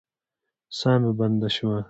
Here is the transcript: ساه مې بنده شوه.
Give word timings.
ساه 0.77 0.95
مې 1.01 1.11
بنده 1.19 1.49
شوه. 1.55 1.77